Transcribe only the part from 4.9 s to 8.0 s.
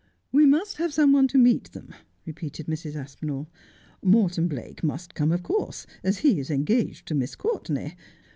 come, of course, as he is en gagp.l to Miss Courtenay.